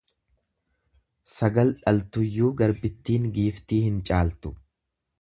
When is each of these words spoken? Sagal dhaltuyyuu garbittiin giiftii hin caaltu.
Sagal 1.33 1.69
dhaltuyyuu 1.83 2.51
garbittiin 2.63 3.31
giiftii 3.39 3.83
hin 3.89 4.05
caaltu. 4.11 4.57